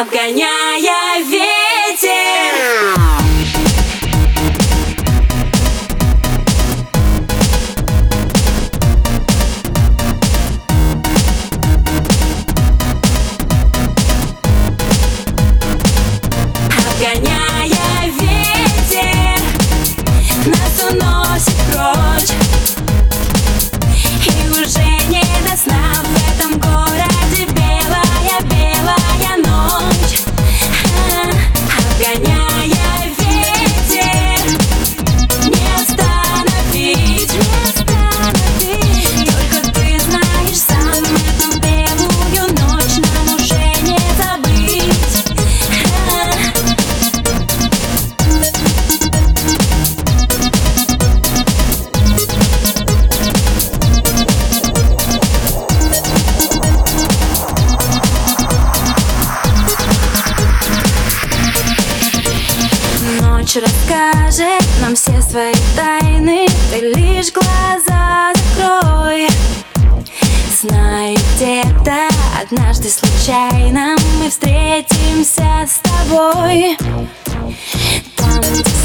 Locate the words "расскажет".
63.64-64.64